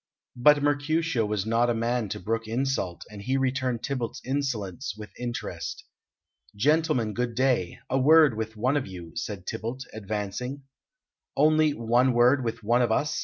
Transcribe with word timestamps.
But 0.35 0.63
Mercutio 0.63 1.27
was 1.27 1.45
not 1.45 1.69
a 1.69 1.75
man 1.75 2.09
to 2.09 2.19
brook 2.19 2.47
insult, 2.47 3.03
and 3.11 3.21
he 3.21 3.37
returned 3.37 3.83
Tybalt's 3.83 4.19
insolence 4.25 4.95
with 4.97 5.11
interest. 5.19 5.83
"Gentlemen, 6.55 7.13
good 7.13 7.35
day; 7.35 7.77
a 7.87 7.99
word 7.99 8.35
with 8.35 8.57
one 8.57 8.77
of 8.77 8.87
you," 8.87 9.15
said 9.15 9.45
Tybalt, 9.45 9.83
advancing. 9.93 10.63
"Only 11.37 11.75
one 11.75 12.13
word 12.13 12.43
with 12.43 12.63
one 12.63 12.81
of 12.81 12.91
us?" 12.91 13.13